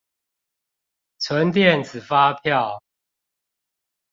[1.19, 2.81] 存電子發票